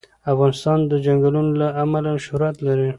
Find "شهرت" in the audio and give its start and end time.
2.25-2.55